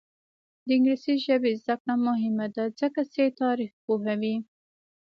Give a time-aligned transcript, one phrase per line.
[0.65, 4.35] د انګلیسي ژبې زده کړه مهمه ده ځکه چې تاریخ پوهوي.